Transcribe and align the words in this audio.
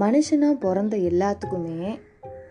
மனுஷனாக 0.00 0.60
பிறந்த 0.60 0.96
எல்லாத்துக்குமே 0.96 2.00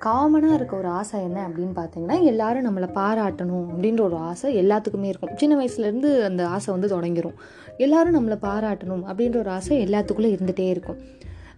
காமனாக 0.06 0.54
இருக்க 0.54 0.76
ஒரு 0.76 0.88
ஆசை 0.88 1.22
என்ன 1.22 1.48
அப்படின்னு 1.48 1.76
பார்த்தீங்கன்னா 1.76 2.22
எல்லாரும் 2.22 2.66
நம்மளை 2.68 2.88
பாராட்டணும் 2.96 3.66
அப்படின்ற 3.74 4.02
ஒரு 4.02 4.16
ஆசை 4.16 4.56
எல்லாத்துக்குமே 4.56 5.04
இருக்கும். 5.04 5.30
சின்ன 5.36 5.54
வயசுலேருந்து 5.60 6.24
அந்த 6.24 6.48
ஆசை 6.48 6.76
வந்து 6.76 7.02
தொடங்கிடும் 7.02 7.38
எல்லாரும் 7.78 8.16
நம்மளை 8.18 8.34
பாராட்டணும் 8.34 9.04
அப்படின்ற 9.12 9.38
ஒரு 9.38 9.50
ஆசை 9.50 9.86
எல்லாத்துக்குள்ளே 9.86 10.32
இருந்துகிட்டே 10.36 10.68
இருக்கும். 10.76 11.00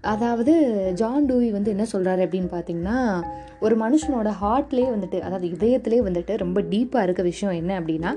அதாவது 0.03 0.53
ஜான் 0.93 1.25
டூவி 1.29 1.51
வந்து 1.51 1.71
என்ன 1.71 1.85
சொல்கிறாரு 1.93 2.21
அப்படின்னு 2.25 2.49
பார்த்தீங்கன்னா 2.51 3.21
ஒரு 3.59 3.75
மனுஷனோட 3.77 4.33
ஹார்ட்லேயே 4.41 4.89
வந்துட்டு 4.95 5.19
அதாவது 5.19 5.47
இதயத்திலே 5.47 6.01
வந்துட்டு 6.01 6.37
ரொம்ப 6.37 6.61
டீப்பாக 6.61 7.03
இருக்க 7.03 7.21
விஷயம் 7.21 7.53
என்ன 7.53 7.81
அப்படின்னா 7.81 8.15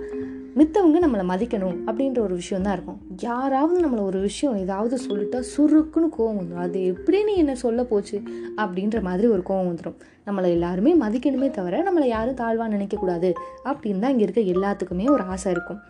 மித்தவங்க 0.57 1.07
நம்மளை 1.07 1.25
மதிக்கணும் 1.29 1.77
அப்படின்ற 1.87 2.19
ஒரு 2.19 2.35
விஷயம் 2.35 2.63
தான் 2.63 2.73
இருக்கும். 2.73 3.01
யாராவது 3.21 3.89
நம்மளை 3.89 4.01
ஒரு 4.01 4.21
விஷயம் 4.21 4.57
ஏதாவது 4.57 4.97
சொல்லிட்டா 4.97 5.43
சுருக்குன்னு 5.57 6.09
கோவம் 6.19 6.39
வந்துடும் 6.39 6.65
அது 6.65 6.87
எப்படி 6.87 7.25
நீ 7.25 7.35
என்ன 7.35 7.55
சொல்ல 7.55 7.85
போச்சு 7.85 8.23
அப்படின்ற 8.57 9.03
மாதிரி 9.03 9.29
ஒரு 9.29 9.43
கோவம் 9.49 9.71
வந்துடும் 9.71 9.97
நம்மளை 10.27 10.45
எல்லாருமே 10.45 10.95
மதிக்கணுமே 10.95 11.51
தவிர 11.51 11.83
நம்மளை 11.83 12.05
யாரும் 12.05 12.35
தாழ்வாக 12.35 12.77
நினைக்கக்கூடாது 12.77 13.33
அப்படின்னு 13.65 13.99
தான் 13.99 14.11
இங்கே 14.11 14.25
இருக்க 14.25 14.41
எல்லாத்துக்குமே 14.41 15.11
ஒரு 15.11 15.23
ஆசை 15.23 15.53
இருக்கும். 15.53 15.81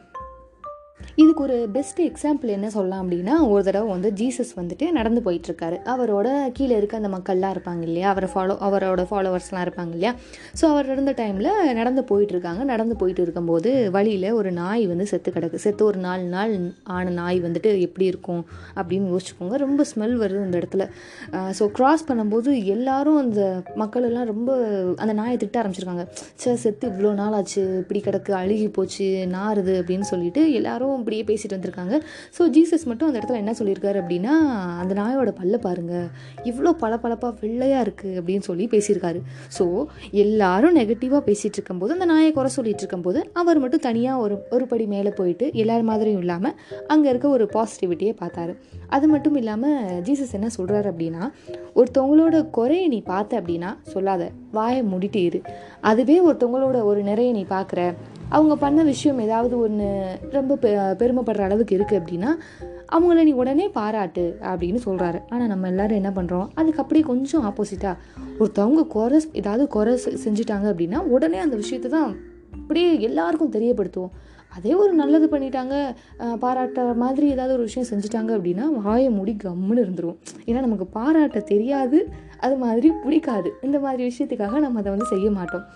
இதுக்கு 1.20 1.42
ஒரு 1.42 1.56
பெஸ்ட் 1.74 2.00
எக்ஸாம்பிள் 2.00 2.52
என்ன 2.56 2.68
சொல்லலாம் 2.74 3.02
அப்படின்னா 3.04 3.34
ஒரு 3.52 3.62
தடவை 3.66 3.88
வந்து 3.92 4.10
ஜீசஸ் 4.20 4.52
வந்துட்டு 4.58 4.86
நடந்து 4.98 5.20
போயிட்டுருக்காரு. 5.26 5.76
அவரோட 5.92 6.28
கீழே 6.56 6.74
இருக்க 6.76 7.00
அந்த 7.00 7.10
மக்கள்லாம் 7.14 7.52
இருப்பாங்க 7.54 7.82
இல்லையா? 7.88 8.08
அவரை 8.12 8.28
ஃபாலோ 8.34 8.54
அவரோட 8.66 9.02
ஃபாலோவர்ஸ்லாம் 9.10 9.64
இருப்பாங்க 9.66 9.92
இல்லையா? 9.96 10.12
ஸோ 10.60 10.64
அவர் 10.72 10.90
இருந்த 10.94 11.14
டைமில் 11.20 11.50
நடந்து 11.80 12.04
போயிட்டுருக்காங்க. 12.10 12.62
நடந்து 12.72 12.96
போயிட்டு 13.02 13.22
இருக்கும்போது 13.22 13.72
வழியில் 13.96 14.28
ஒரு 14.38 14.52
நாய் 14.60 14.84
வந்து 14.92 15.06
செத்து 15.12 15.32
கிடக்கு. 15.36 15.60
செத்து 15.64 15.84
ஒரு 15.90 16.00
நாலு 16.06 16.24
நாள் 16.36 16.54
ஆன 16.96 17.14
நாய் 17.20 17.40
வந்துட்டு 17.46 17.72
எப்படி 17.88 18.06
இருக்கும் 18.12 18.42
அப்படின்னு 18.78 19.12
யோசிச்சுக்கோங்க. 19.14 19.56
ரொம்ப 19.64 19.86
ஸ்மெல் 19.92 20.16
வருது 20.22 20.42
அந்த 20.46 20.56
இடத்துல. 20.62 20.86
ஸோ 21.60 21.66
க்ராஸ் 21.78 22.06
பண்ணும்போது 22.08 22.50
எல்லாரும் 22.76 23.20
அந்த 23.24 23.42
மக்கள் 23.82 24.08
எல்லாம் 24.10 24.28
ரொம்ப 24.32 24.50
அந்த 25.02 25.12
நாயை 25.20 25.36
திட்ட 25.36 25.62
ஆரம்பிச்சிருக்காங்க. 25.62 26.06
சே 26.42 26.56
செத்து 26.64 26.90
இவ்வளோ 26.92 27.12
நாள் 27.22 27.36
ஆச்சு 27.40 27.62
இப்படி 27.82 28.02
கிடக்கு 28.08 28.32
அழுகி 28.42 28.68
போச்சு 28.78 29.08
நாறுது 29.36 29.76
அப்படின்னு 29.82 30.08
சொல்லிட்டு 30.12 30.42
எல்லாரும் 30.60 31.00
இப்படியே 31.02 31.24
பேசிட்டு 31.30 31.56
வந்திருக்காங்க. 31.58 31.94
ஸோ 32.38 32.42
ஜீசஸ் 32.56 32.86
மட்டும் 32.90 33.08
அந்த 33.08 33.16
இடத்துல 33.20 33.40
என்ன 33.42 33.54
சொல்லியிருக்காரு 33.60 34.00
அப்படின்னா 34.02 34.34
அந்த 34.82 34.92
நாயோட 35.00 35.30
பல்ல 35.40 35.56
பாருங்க. 35.66 35.94
இவ்வளோ 36.50 36.72
பளபளப்பாக 36.82 37.32
வெள்ளையாக 37.44 37.84
இருக்குது 37.86 38.16
அப்படின்னு 38.20 38.44
சொல்லி 38.50 38.66
பேசியிருக்காரு. 38.74 39.20
ஸோ 39.58 39.64
எல்லாரும் 40.24 40.76
நெகட்டிவாக 40.80 41.22
பேசிகிட்டு 41.28 41.58
இருக்கும்போது 41.58 41.94
அந்த 41.96 42.06
நாயை 42.12 42.30
குறை 42.38 42.50
சொல்லிட்டு 42.58 42.82
இருக்கும்போது 42.84 43.20
அவர் 43.40 43.60
மட்டும் 43.64 43.84
தனியாக 43.88 44.22
ஒரு 44.24 44.34
ஒரு 44.56 44.64
படி 44.72 44.84
மேலே 44.94 45.10
போயிட்டு 45.20 45.46
எல்லார் 45.62 45.88
மாதிரியும் 45.90 46.22
இல்லாமல் 46.24 46.56
அங்கே 46.92 47.08
இருக்க 47.12 47.26
ஒரு 47.36 47.44
பாசிட்டிவிட்டியை 47.56 48.14
பார்த்தாரு. 48.22 48.54
அது 48.96 49.06
மட்டும் 49.12 49.36
இல்லாமல் 49.40 50.00
ஜீசஸ் 50.06 50.34
என்ன 50.38 50.48
சொல்கிறாரு 50.58 50.88
அப்படின்னா 50.92 51.22
ஒருத்தவங்களோட 51.80 52.36
குறையை 52.58 52.86
நீ 52.94 53.00
பார்த்த 53.12 53.40
அப்படின்னா 53.40 53.70
சொல்லாத. 53.94 54.22
வாயை 54.56 54.80
மூடிட்டு 54.92 55.20
இரு. 55.28 55.40
அதுவே 55.90 56.16
ஒருத்தவங்களோட 56.28 56.78
ஒரு 56.90 57.02
நிறைய 57.10 57.30
நீ 57.38 57.44
பார்க்குற. 57.54 57.80
அவங்க 58.32 58.56
பண்ண 58.56 58.82
விஷயம் 58.82 59.18
ஏதாவது 59.18 59.58
ஒன்று 59.58 60.18
ரொம்ப 60.30 60.54
பெ 60.54 60.66
பெருமைப்படுற 61.00 61.40
அளவுக்கு 61.40 61.76
இருக்குது 61.76 62.00
அப்படின்னா 62.02 62.30
அவங்கள 62.92 63.22
நீ 63.22 63.32
உடனே 63.32 63.68
பாராட்டு 63.68 64.38
அப்படின்னு 64.40 64.80
சொல்கிறாரு 64.84 65.20
ஆனால் 65.28 65.46
நம்ம 65.46 65.68
எல்லோரும் 65.68 65.96
என்ன 65.96 66.10
பண்ணுறோம் 66.10 66.48
அதுக்கு 66.54 66.80
அப்படியே 66.80 67.06
கொஞ்சம் 67.06 67.44
ஆப்போசிட்டாக 67.44 67.96
ஒருத்தவங்க 68.38 68.86
குறை 68.86 69.20
ஏதாவது 69.32 69.66
குறை 69.68 69.98
செஞ்சுட்டாங்க 70.24 70.68
அப்படின்னா 70.72 70.96
உடனே 70.96 71.38
அந்த 71.38 71.56
விஷயத்தை 71.56 71.90
தான் 71.90 72.16
அப்படியே 72.52 73.00
எல்லாருக்கும் 73.00 73.52
தெரியப்படுத்துவோம். 73.52 74.12
அதே 74.56 74.72
ஒரு 74.82 74.92
நல்லது 75.02 75.28
பண்ணிட்டாங்க. 75.34 75.74
பாராட்டுற 76.44 76.96
மாதிரி 77.04 77.26
ஏதாவது 77.34 77.56
ஒரு 77.58 77.66
விஷயம் 77.68 77.88
செஞ்சுட்டாங்க 77.92 78.32
அப்படின்னா 78.38 78.66
வாயை 78.86 79.08
மூடி 79.18 79.34
கம்முன்னு 79.44 79.84
இருந்துருவோம். 79.86 80.18
ஏன்னா 80.48 80.62
நமக்கு 80.66 80.88
பாராட்ட 80.98 81.40
தெரியாது. 81.52 82.00
அது 82.46 82.54
மாதிரி 82.66 82.88
பிடிக்காது. 83.04 83.48
இந்த 83.68 83.78
மாதிரி 83.86 84.02
விஷயத்துக்காக 84.10 84.60
நம்ம 84.66 84.78
அதை 84.82 84.92
வந்து 84.96 85.12
செய்ய 85.14 85.26
மாட்டோம். 85.38 85.66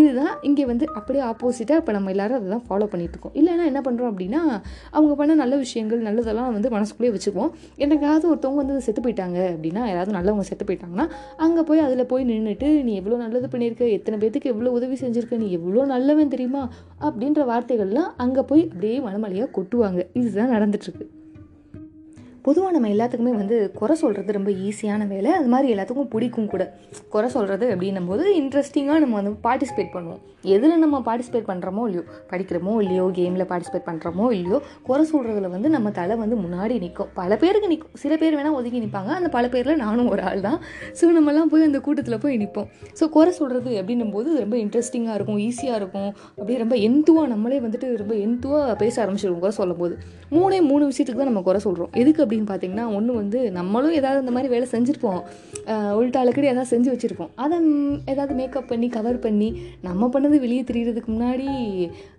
இதுதான் 0.00 0.32
இங்கே 0.46 0.64
வந்து 0.70 0.86
அப்படியே 0.98 1.20
ஆப்போசிட்டாக 1.28 1.80
இப்போ 1.80 1.92
நம்ம 1.96 2.10
எல்லோரும் 2.12 2.38
அதை 2.38 2.48
தான் 2.54 2.64
ஃபாலோ 2.64 2.86
பண்ணிகிட்ருக்கோம் 2.92 3.34
இல்லைன்னா 3.40 3.64
என்ன 3.70 3.80
பண்ணுறோம் 3.86 4.10
அப்படின்னா 4.12 4.40
அவங்க 4.96 5.12
பண்ண 5.20 5.34
நல்ல 5.40 5.54
விஷயங்கள் 5.62 6.00
நல்லதெல்லாம் 6.08 6.50
வந்து 6.56 6.70
மனசுக்குள்ளேயே 6.74 7.12
வச்சுக்குவோம். 7.14 7.52
என்னைக்காவது 7.84 8.26
ஒருத்தவங்க 8.30 8.60
வந்து 8.62 8.84
செத்து 8.86 9.02
போயிட்டாங்க 9.04 9.38
அப்படின்னா 9.52 9.82
யாராவது 9.90 10.12
நல்லவங்க 10.18 10.44
செத்து 10.48 10.66
போயிட்டாங்கன்னா 10.70 11.06
அங்கே 11.46 11.62
போய் 11.70 11.84
அதில் 11.86 12.04
போய் 12.12 12.26
நின்றுட்டு 12.32 12.68
நீ 12.88 12.94
எவ்வளோ 13.00 13.18
நல்லது 13.24 13.48
பண்ணியிருக்க? 13.54 13.86
எத்தனை 13.98 14.18
பேத்துக்கு 14.24 14.52
எவ்வளோ 14.54 14.72
உதவி 14.80 14.98
செஞ்சுருக்க? 15.04 15.38
நீ 15.44 15.48
எவ்வளோ 15.58 15.86
நல்லவன் 15.94 16.34
தெரியுமா? 16.34 16.64
அப்படின்ற 17.06 17.46
வார்த்தைகள்லாம் 17.52 18.10
அங்கே 18.26 18.42
போய் 18.50 18.64
அப்படியே 18.68 18.96
மனமலையாக 19.00 19.54
கொட்டுவாங்க. 19.58 20.00
இதுதான் 20.20 20.54
நடந்துட்டுருக்கு 20.56 21.06
பொதுவாக 22.46 22.72
நம்ம 22.74 22.90
எல்லாத்துக்குமே 22.94 23.34
வந்து 23.40 23.56
குறை 23.80 23.94
சொல்கிறது 24.02 24.38
ரொம்ப 24.38 24.50
ஈஸியான 24.66 25.06
வேலை. 25.12 25.30
அது 25.38 25.48
மாதிரி 25.52 25.68
எல்லாத்துக்கும் 25.74 26.10
பிடிக்கும் 26.14 26.50
கூட. 26.54 26.64
குறை 27.14 27.28
சொல்கிறது 27.36 27.66
அப்படின்னும் 27.74 28.08
போது 28.10 28.24
இன்ட்ரெஸ்டிங்காக 28.40 28.98
நம்ம 29.04 29.16
வந்து 29.20 29.32
பார்ட்டிசிபேட் 29.46 29.94
பண்ணுவோம். 29.96 30.22
எதில் 30.54 30.82
நம்ம 30.82 30.96
பார்ட்டிசிபேட் 31.06 31.46
பண்ணுறோமோ 31.50 31.84
இல்லையோ 31.88 32.02
படிக்கிறோமோ 32.30 32.72
இல்லையோ 32.82 33.04
கேமில் 33.16 33.46
பார்ட்டிசிபேட் 33.52 33.86
பண்ணுறோமோ 33.88 34.26
இல்லையோ 34.36 34.58
குறை 34.88 35.04
சொல்கிறதுல 35.12 35.48
வந்து 35.54 35.68
நம்ம 35.76 35.88
தலை 35.98 36.14
வந்து 36.22 36.36
முன்னாடி 36.42 36.74
நிற்கும் 36.84 37.10
பல 37.18 37.36
பேருக்கு 37.42 37.70
நிற்கும் 37.72 37.96
சில 38.02 38.12
பேர் 38.20 38.36
வேணால் 38.38 38.56
ஒதுக்கி 38.58 38.80
நிற்பாங்க 38.84 39.10
அந்த 39.18 39.30
பல 39.36 39.44
பேரில் 39.54 39.80
நானும் 39.84 40.10
ஒரு 40.14 40.22
ஆள் 40.30 40.44
தான். 40.46 40.58
ஸோ 40.98 41.10
நம்மலாம் 41.18 41.50
போய் 41.54 41.66
அந்த 41.68 41.80
கூட்டத்தில் 41.86 42.20
போய் 42.24 42.38
நிற்போம் 42.42 42.68
ஸோ 43.00 43.06
குறை 43.16 43.32
சொல்கிறது 43.40 43.72
அப்படின்னும் 43.80 44.12
போது 44.16 44.28
ரொம்ப 44.44 44.56
இன்ட்ரெஸ்டிங்காக 44.64 45.16
இருக்கும் 45.18 45.40
ஈஸியாக 45.48 45.80
இருக்கும். 45.82 46.10
அப்படியே 46.38 46.60
ரொம்ப 46.64 46.76
எந்துவாக 46.88 47.26
நம்மளே 47.34 47.60
வந்துட்டு 47.66 47.90
ரொம்ப 48.04 48.14
எந்துவாக 48.26 48.76
பேச 48.84 48.94
ஆரம்பிச்சிருக்கோம் 49.04 49.44
குறை 49.46 49.54
சொல்லும் 49.60 49.82
போது 49.82 49.96
மூணே 50.36 50.60
மூணு 50.70 50.84
விஷயத்துக்கு 50.92 51.22
தான் 51.22 51.30
நம்ம 51.32 51.44
குறை 51.50 51.62
சொல்கிறோம் 51.66 51.92
எதுக்கு 52.02 52.22
அப்படி 52.24 52.35
அப்படின்னு 52.36 52.50
பார்த்தீங்கன்னா 52.50 52.86
ஒன்று 52.96 53.12
வந்து 53.20 53.38
நம்மளும் 53.58 53.94
ஏதாவது 53.98 54.20
இந்த 54.24 54.32
மாதிரி 54.36 54.48
வேலை 54.54 54.66
செஞ்சுருப்போம். 54.72 55.20
உள்டாலக்கடி 55.98 56.46
ஏதாவது 56.50 56.70
செஞ்சு 56.72 56.88
வச்சுருப்போம். 56.92 57.30
அதை 57.44 57.56
ஏதாவது 58.12 58.32
மேக்கப் 58.40 58.68
பண்ணி 58.72 58.88
கவர் 58.96 59.18
பண்ணி 59.24 59.48
நம்ம 59.86 60.08
பண்ணது 60.14 60.36
வெளியே 60.44 60.62
தெரியறதுக்கு 60.70 61.10
முன்னாடி 61.14 61.46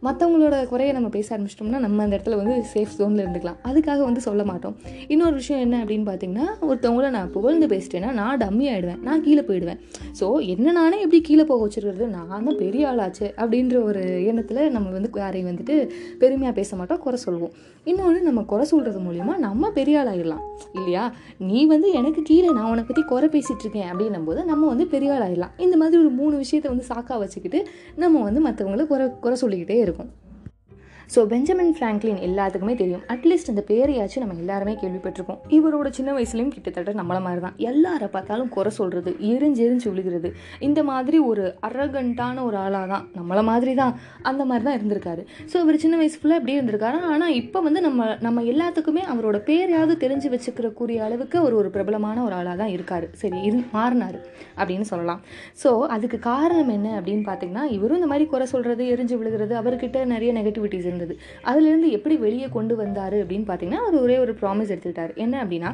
மற்றவங்களோட 0.07 0.55
குறையை 0.71 0.93
நம்ம 0.97 1.09
பேச 1.17 1.27
ஆரம்பிச்சிட்டோம்னா 1.35 1.81
நம்ம 1.85 2.03
அந்த 2.05 2.13
இடத்துல 2.17 2.37
வந்து 2.41 2.55
சேஃப் 2.73 2.95
ஜோனில் 2.99 3.23
இருந்துக்கலாம். 3.25 3.59
அதுக்காக 3.69 3.99
வந்து 4.09 4.23
சொல்ல 4.27 4.43
மாட்டோம். 4.51 4.75
இன்னொரு 5.13 5.35
விஷயம் 5.41 5.63
என்ன 5.65 5.75
அப்படின்னு 5.83 6.07
பார்த்தீங்கன்னா 6.09 6.47
ஒருத்தவங்கள 6.69 7.09
நான் 7.17 7.31
புகழ்ந்து 7.37 7.67
பேசிட்டேன்னா 7.75 8.11
நான் 8.21 8.41
டம்மி 8.43 8.67
ஆகிடுவேன் 8.73 9.01
நான் 9.09 9.23
கீழே 9.27 9.45
போயிடுவேன். 9.49 9.79
ஸோ 10.21 10.27
என்ன 10.55 10.75
நானே 10.79 10.99
எப்படி 11.05 11.21
கீழே 11.29 11.45
போக 11.51 11.61
வச்சுருக்கிறது? 11.65 12.07
நான் 12.17 12.29
தான் 12.49 12.59
பெரிய 12.63 12.83
ஆளாச்சு 12.91 13.27
அப்படின்ற 13.41 13.77
ஒரு 13.89 14.03
எண்ணத்தில் 14.31 14.63
நம்ம 14.77 14.87
வந்து 14.97 15.11
யாரையும் 15.23 15.49
வந்துட்டு 15.51 15.77
பெருமையாக 16.23 16.55
பேச 16.59 16.69
மாட்டோம் 16.81 17.03
குறை 17.05 17.19
சொல்லுவோம். 17.25 17.55
இன்னொன்று 17.91 18.19
நம்ம 18.29 18.41
குறை 18.51 18.63
சொல்கிறது 18.71 18.99
மூலிமா 19.07 19.33
நம்ம 19.47 19.69
பெரிய 19.79 19.95
ஆளாயிடலாம் 20.07 20.43
இல்லையா? 20.73 21.13
நீ 21.37 21.65
வந்து 21.65 21.91
எனக்கு 21.91 22.21
கீழே 22.21 22.51
நான் 22.51 22.69
உனக்கு 22.69 22.93
பற்றி 22.93 23.03
குறை 23.07 23.29
பேசிகிட்டு 23.29 23.59
இருக்கேன் 23.59 23.91
அப்படின்னும் 23.91 24.25
போது 24.25 24.45
நம்ம 24.45 24.67
வந்து 24.67 24.87
பெரிய 24.87 25.11
ஆளாயிடலாம் 25.11 25.55
இந்த 25.57 25.77
மாதிரி 25.77 25.97
ஒரு 25.97 26.09
மூணு 26.09 26.37
விஷயத்தை 26.37 26.71
வந்து 26.73 26.87
சாக்கா 26.93 27.19
வச்சுக்கிட்டு 27.19 27.67
நம்ம 27.95 28.23
வந்து 28.23 28.43
மற்றவங்களை 28.49 28.87
குறை 28.87 29.07
குறை 29.21 29.37
சொல்லிக்கிட்டே 29.37 29.79
இருக்கோம். 29.79 30.25
ஸோ 31.13 31.19
பெஞ்சமின் 31.31 31.73
ஃப்ராங்க்லின் 31.75 32.19
எல்லாத்துக்குமே 32.27 32.73
தெரியும். 32.81 33.03
அட்லீஸ்ட் 33.13 33.49
இந்த 33.51 33.61
பேரையாச்சும் 33.69 34.23
நம்ம 34.23 34.35
எல்லாருமே 34.43 34.73
கேள்விப்பட்டிருக்கோம் 34.81 35.39
இவரோட 35.57 35.87
சின்ன 35.97 36.09
வயசுலேயும் 36.17 36.51
கிட்டத்தட்ட 36.55 36.93
நம்மள 36.99 37.17
மாதிரி 37.25 37.41
தான் 37.45 37.55
எல்லாரை 37.69 38.07
பார்த்தாலும் 38.15 38.49
குறை 38.55 38.71
சொல்கிறது 38.79 39.11
எரிஞ்சு 39.33 39.61
எரிஞ்சு 39.67 39.87
விழுகிறது. 39.91 40.29
இந்த 40.67 40.79
மாதிரி 40.89 41.19
ஒரு 41.29 41.43
அரகண்டான 41.67 42.43
ஒரு 42.47 42.57
ஆளாக 42.63 42.87
தான் 42.93 43.05
நம்மள 43.19 43.41
மாதிரி 43.51 43.75
தான் 43.81 43.93
அந்த 44.31 44.45
மாதிரி 44.49 44.65
தான் 44.67 44.77
இருந்திருக்காரு. 44.79 45.23
ஸோ 45.51 45.55
இவர் 45.63 45.81
சின்ன 45.85 45.97
வயசு 46.01 46.19
ஃபுல்லாக 46.21 46.41
இப்படியே 46.41 46.57
இருந்திருக்காரு. 46.59 46.99
ஆனால் 47.13 47.33
இப்போ 47.41 47.61
வந்து 47.67 47.83
நம்ம 47.87 48.09
நம்ம 48.27 48.43
எல்லாத்துக்குமே 48.53 49.05
அவரோட 49.15 49.39
பேரையாவது 49.49 49.95
தெரிஞ்சு 50.03 50.29
வச்சுக்கிற 50.35 50.69
கூடிய 50.81 51.05
அளவுக்கு 51.07 51.39
அவர் 51.43 51.57
ஒரு 51.61 51.71
பிரபலமான 51.77 52.17
ஒரு 52.27 52.37
ஆளாக 52.39 52.57
தான் 52.63 52.73
இருக்கார். 52.75 53.07
சரி 53.23 53.39
இரு 53.49 53.61
மாறினார் 53.77 54.19
அப்படின்னு 54.59 54.87
சொல்லலாம். 54.91 55.23
ஸோ 55.63 55.71
அதுக்கு 55.97 56.19
காரணம் 56.29 56.73
என்ன 56.77 56.89
அப்படின்னு 56.99 57.25
பார்த்தீங்கன்னா 57.31 57.65
இவரும் 57.77 58.01
இந்த 58.01 58.11
மாதிரி 58.13 58.27
குறை 58.35 58.47
சொல்கிறது 58.55 58.83
எரிஞ்சு 58.95 59.17
விழுகிறது 59.21 59.55
அவர்கிட்ட 59.63 60.05
நிறைய 60.15 60.31
நெகட்டிவிட்டிஸ் 60.39 60.85
இருந்தது. 60.97 61.15
அதுலேருந்து 61.49 61.89
எப்படி 61.97 62.17
வெளியே 62.25 62.49
கொண்டு 62.57 62.75
வந்தார் 62.81 63.17
அப்படின்னு 63.21 63.47
பார்த்தீங்கன்னா 63.49 63.81
அவர் 63.83 63.97
ஒரே 64.05 64.17
ஒரு 64.23 64.35
ப்ராமிஸ் 64.41 64.71
எடுத்துக்கிட்டார். 64.73 65.13
என்ன 65.25 65.35
அப்படின்னா 65.43 65.71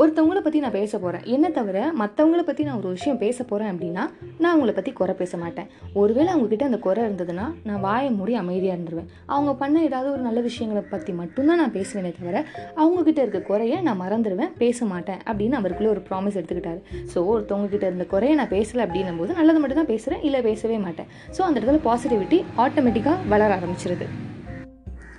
ஒருத்தவங்கள 0.00 0.40
பற்றி 0.46 0.60
நான் 0.64 0.76
பேச 0.78 0.92
போகிறேன் 1.04 1.24
என்ன 1.36 1.46
தவிர 1.58 1.78
மற்றவங்கள 2.02 2.42
பற்றி 2.48 2.64
நான் 2.68 2.78
ஒரு 2.82 2.90
விஷயம் 2.96 3.20
பேச 3.24 3.38
போகிறேன் 3.50 3.70
அப்படின்னா 3.72 4.04
நான் 4.42 4.52
அவங்கள 4.54 4.72
பற்றி 4.78 4.92
குறை 5.00 5.14
பேச 5.20 5.32
மாட்டேன். 5.42 5.68
ஒருவேளை 6.02 6.28
அவங்கக்கிட்ட 6.34 6.66
அந்த 6.70 6.80
குறை 6.86 7.02
இருந்ததுன்னா 7.08 7.46
நான் 7.68 7.82
வாயை 7.86 8.10
மூடி 8.18 8.34
அமைதியாக 8.42 8.76
இருந்துருவேன். 8.76 9.08
அவங்க 9.34 9.52
பண்ண 9.62 9.76
ஏதாவது 9.88 10.08
ஒரு 10.14 10.22
நல்ல 10.28 10.40
விஷயங்களை 10.48 10.82
பற்றி 10.94 11.14
மட்டும்தான் 11.20 11.60
நான் 11.62 11.74
பேசுவேனே 11.78 12.12
தவிர 12.18 12.36
அவங்கக்கிட்ட 12.82 13.20
இருக்க 13.24 13.42
குறையை 13.50 13.78
நான் 13.88 14.00
மறந்துடுவேன் 14.04 14.52
பேச 14.62 14.86
மாட்டேன் 14.92 15.20
அப்படின்னு 15.28 15.58
அவருக்குள்ளே 15.60 15.92
ஒரு 15.94 16.02
ப்ராமிஸ் 16.10 16.38
எடுத்துக்கிட்டாரு. 16.40 16.80
ஸோ 17.12 17.18
ஒருத்தவங்ககிட்ட 17.32 17.84
இருந்த 17.90 18.06
குறையை 18.14 18.36
நான் 18.42 18.52
பேசலை 18.56 18.82
அப்படின்னும் 18.86 19.20
போது 19.22 19.38
நல்லது 19.40 19.60
மட்டும் 19.62 19.80
தான் 19.82 19.90
பேசுகிறேன் 19.92 20.24
இல்லை 20.28 20.40
பேசவே 20.50 20.78
மாட்டேன். 20.86 21.10
ஸோ 21.36 21.42
அந்த 21.48 21.56
இடத்துல 21.60 21.80
பாசிட்டிவிட்டி 21.88 22.40
ஆட்டோமேட்டிக்காக 22.64 23.28
வளர 23.34 23.50
ஆரம்பிச்சிருது. 23.58 24.06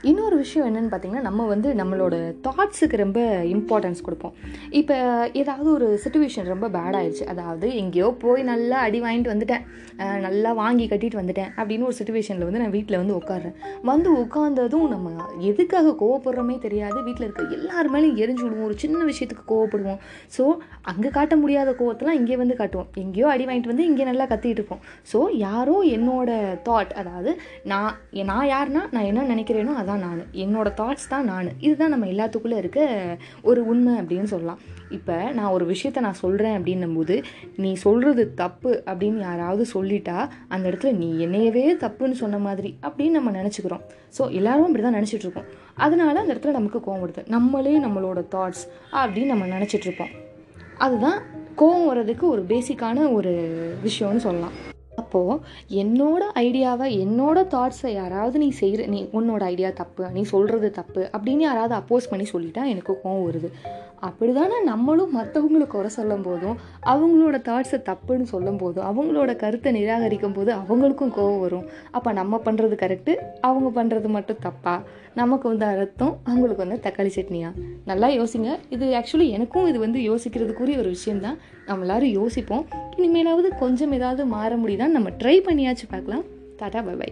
இன்னொரு 0.09 0.35
விஷயம் 0.41 0.67
என்னென்னு 0.67 0.89
பார்த்தீங்கன்னா 0.91 1.27
நம்ம 1.27 1.45
வந்து 1.51 1.69
நம்மளோட 1.79 2.15
தாட்ஸுக்கு 2.45 2.97
ரொம்ப 3.01 3.19
இம்பார்ட்டன்ஸ் 3.53 4.03
கொடுப்போம். 4.05 4.33
இப்போ 4.79 4.95
ஏதாவது 5.41 5.69
ஒரு 5.77 5.88
சுச்சுவேஷன் 6.03 6.47
ரொம்ப 6.53 6.67
பேட் 6.75 6.97
ஆயிடுச்சு. 6.99 7.25
அதாவது 7.33 7.67
எங்கேயோ 7.81 8.09
போய் 8.23 8.41
நல்லா 8.51 8.77
அடி 8.88 8.99
வாங்கிட்டு 9.05 9.33
வந்துட்டேன். 9.33 9.63
நல்லா 10.25 10.49
வாங்கி 10.61 10.85
கட்டிட்டு 10.91 11.19
வந்துட்டேன் 11.21 11.51
அப்படின்னு 11.57 11.88
ஒரு 11.89 11.97
சுச்சுவேஷனில் 11.99 12.47
வந்து 12.47 12.61
நான் 12.63 12.75
வீட்டில் 12.75 12.99
வந்து 13.01 13.15
உட்காடுறேன் 13.19 13.55
வந்து 13.91 14.09
உட்காந்ததும் 14.23 14.88
நம்ம 14.94 15.13
எதுக்காக 15.51 15.95
கோவப்படுறோமே 16.01 16.57
தெரியாது. 16.65 16.97
வீட்டில் 17.07 17.27
இருக்க 17.27 17.57
எல்லாரு 17.59 17.89
மேலேயும் 17.95 18.19
எரிஞ்சு 18.23 18.43
விடுவோம் 18.45 18.67
ஒரு 18.69 18.77
சின்ன 18.83 19.03
விஷயத்துக்கு 19.11 19.45
கோவப்படுவோம். 19.53 20.00
ஸோ 20.38 20.45
அங்கே 20.93 21.11
காட்ட 21.17 21.35
முடியாத 21.43 21.75
கோவத்தெல்லாம் 21.81 22.19
இங்கே 22.21 22.38
வந்து 22.43 22.59
காட்டுவோம். 22.61 22.89
எங்கேயோ 23.05 23.27
அடி 23.33 23.45
வாங்கிட்டு 23.50 23.73
வந்து 23.73 23.89
இங்கே 23.91 24.07
நல்லா 24.11 24.27
கத்திட்டு 24.33 24.59
இருப்போம். 24.61 24.83
ஸோ 25.13 25.19
யாரோ 25.47 25.77
என்னோட 25.97 26.29
தாட் 26.69 26.93
அதாவது 27.03 27.33
நான் 27.73 27.93
நான் 28.31 28.47
யாருன்னா 28.55 28.83
நான் 28.95 29.09
என்ன 29.11 29.27
நினைக்கிறேனோ 29.33 29.73
அதை 29.81 29.87
தான் 29.89 30.04
நான் 30.06 30.22
என்னோட 30.44 30.69
தாட்ஸ் 30.80 31.12
தான் 31.13 31.28
நான். 31.31 31.50
இதுதான் 31.66 31.94
நம்ம 31.94 32.07
எல்லாத்துக்குள்ளே 32.13 32.57
இருக்க 32.63 32.80
ஒரு 33.50 33.62
உண்மை 33.72 33.94
அப்படின்னு 34.01 34.28
சொல்லலாம். 34.34 34.60
இப்போ 34.98 35.16
நான் 35.38 35.54
ஒரு 35.56 35.66
விஷயத்த 35.72 36.04
நான் 36.06 36.19
சொல்கிறேன் 36.24 36.56
அப்படின்னும் 36.57 36.95
போது 36.98 37.16
நீ 37.63 37.72
சொல்கிறது 37.86 38.24
தப்பு 38.42 38.72
அப்படின்னு 38.89 39.19
யாராவது 39.30 39.63
சொல்லிட்டா 39.75 40.18
அந்த 40.54 40.63
இடத்துல 40.69 40.92
நீ 41.01 41.10
என்னையவே 41.25 41.66
தப்புன்னு 41.86 42.22
சொன்ன 42.24 42.39
மாதிரி 42.48 42.72
அப்படின்னு 42.88 43.18
நம்ம 43.19 43.34
நினச்சிக்கிறோம். 43.39 43.84
ஸோ 44.18 44.24
எல்லோரும் 44.39 44.68
அப்படி 44.69 44.86
தான் 44.88 44.98
நினச்சிட்டு 45.00 45.25
இருக்கோம். 45.28 45.50
அதனால 45.86 46.16
அந்த 46.24 46.31
இடத்துல 46.34 46.57
நமக்கு 46.60 46.80
கோவம் 46.86 47.04
வருது. 47.06 47.24
நம்மளே 47.36 47.75
நம்மளோட 47.88 48.22
தாட்ஸ் 48.36 48.63
அப்படின்னு 49.01 49.34
நம்ம 49.34 49.50
நினச்சிட்ருப்போம் 49.57 50.13
அதுதான் 50.86 51.19
கோவம் 51.62 51.88
வர்றதுக்கு 51.89 52.25
ஒரு 52.34 52.42
பேசிக்கான 52.50 53.06
ஒரு 53.18 53.31
விஷயம்னு 53.86 54.25
சொல்லலாம். 54.25 54.56
அப்போது 55.07 55.42
என்னோட 55.81 56.24
ஐடியாவை 56.39 56.88
என்னோட 57.04 57.39
தாட்ஸை 57.54 57.92
யாராவது 57.94 58.38
நீ 58.39 58.50
செய்கிற 58.59 58.86
நீ 58.86 59.00
உன்னோட 59.13 59.44
ஐடியா 59.54 59.69
தப்பு 59.81 60.06
நீ 60.13 60.21
சொல்கிறது 60.21 60.69
தப்பு 60.71 61.09
அப்படின்னு 61.18 61.45
யாராவது 61.50 61.75
அப்போஸ் 61.80 62.09
பண்ணி 62.09 62.25
சொல்லிட்டா 62.31 62.62
எனக்கு 62.65 62.94
கோவம் 63.04 63.25
வருது. 63.27 63.50
அப்படி 64.00 64.31
தானே 64.33 64.57
நம்மளும் 64.63 65.13
மற்றவங்களுக்கு 65.19 65.68
குறை 65.68 65.89
சொல்லும் 65.89 66.21
போதும் 66.21 66.57
அவங்களோட 66.86 67.36
தாட்ஸை 67.48 67.77
தப்புன்னு 67.89 68.27
சொல்லும் 68.33 68.57
போதும் 68.57 68.88
அவங்களோட 68.89 69.36
கருத்தை 69.36 69.71
நிராகரிக்கும் 69.77 70.33
போது 70.33 70.51
அவங்களுக்கும் 70.56 71.13
கோவம் 71.18 71.39
வரும். 71.39 71.65
அப்போ 71.92 72.12
நம்ம 72.12 72.42
பண்ணுறது 72.45 72.75
கரெக்டு 72.83 73.15
அவங்க 73.42 73.69
பண்ணுறது 73.77 74.07
மட்டும் 74.07 74.44
தப்பா? 74.48 74.75
நமக்கு 75.13 75.45
வந்து 75.51 75.65
அர்த்தம் 75.65 76.18
அவங்களுக்கு 76.24 76.68
வந்து 76.68 76.80
தக்காளி 76.89 77.12
சட்னியா? 77.15 77.50
நல்லா 77.86 78.07
யோசிங்க. 78.07 78.50
இது 78.69 78.86
ஆக்சுவலி 79.00 79.30
எனக்கும் 79.30 79.68
இது 79.68 79.80
வந்து 79.80 80.00
யோசிக்கிறதுக்குரிய 80.10 80.77
ஒரு 80.83 80.92
விஷயம்தான். 80.98 81.38
நம்ம 81.65 81.86
எல்லாரும் 81.86 82.13
யோசிப்போம். 82.19 82.65
இனிமேலாவது 82.98 83.50
கொஞ்சம் 83.60 83.92
ஏதாவது 83.92 84.25
மாற 84.25 84.51
முடியுதான் 84.56 84.95
நம்ம 84.97 85.09
ட்ரை 85.21 85.38
பண்ணியாச்சு 85.47 85.85
பார்க்கலாம். 85.94 86.23
Tata 86.59 86.81
bye 86.88 86.94
by 87.01 87.09